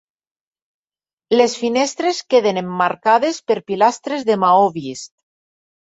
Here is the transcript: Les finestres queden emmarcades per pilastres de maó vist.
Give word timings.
Les 1.35 1.53
finestres 1.65 2.23
queden 2.35 2.61
emmarcades 2.63 3.41
per 3.51 3.61
pilastres 3.69 4.29
de 4.31 4.39
maó 4.45 4.65
vist. 4.79 5.13